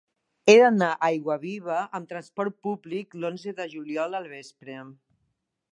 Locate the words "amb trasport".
1.99-2.59